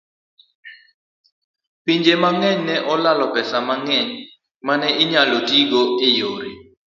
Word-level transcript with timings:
Pinje 1.83 2.13
mang'eny 2.23 2.59
ne 2.65 2.75
olalo 2.93 3.25
pesa 3.33 3.57
mang'eny 3.69 4.09
ma 4.65 4.73
ne 4.81 4.87
inyalo 5.03 5.37
tigo 5.49 5.81
e 6.07 6.09
yore 6.19 6.51